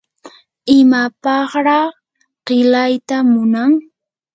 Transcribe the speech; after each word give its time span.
¿imapaqraa 0.77 1.85
qilayta 2.45 3.17
munan? 3.31 3.71